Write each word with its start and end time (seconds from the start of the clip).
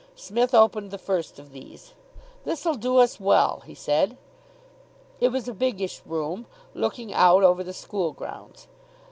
Psmith 0.15 0.55
opened 0.55 0.89
the 0.89 0.97
first 0.97 1.37
of 1.37 1.51
these. 1.51 1.93
"This'll 2.43 2.73
do 2.73 2.97
us 2.97 3.19
well," 3.19 3.59
he 3.67 3.75
said. 3.75 4.17
It 5.19 5.27
was 5.29 5.47
a 5.47 5.53
biggish 5.53 6.01
room, 6.07 6.47
looking 6.73 7.13
out 7.13 7.43
over 7.43 7.63
the 7.63 7.71
school 7.71 8.11
grounds. 8.11 8.67